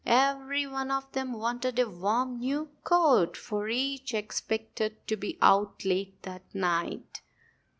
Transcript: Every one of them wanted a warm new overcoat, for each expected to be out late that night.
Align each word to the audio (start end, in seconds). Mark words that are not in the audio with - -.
Every 0.03 0.65
one 0.65 0.89
of 0.89 1.11
them 1.11 1.31
wanted 1.33 1.77
a 1.77 1.87
warm 1.87 2.39
new 2.39 2.61
overcoat, 2.71 3.37
for 3.37 3.69
each 3.69 4.15
expected 4.15 4.95
to 5.05 5.15
be 5.15 5.37
out 5.43 5.85
late 5.85 6.19
that 6.23 6.41
night. 6.55 7.21